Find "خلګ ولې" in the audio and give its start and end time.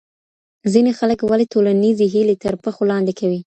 0.99-1.45